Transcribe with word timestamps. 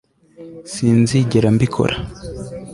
Sinzigera 0.73 1.47
mbikora 1.55 1.95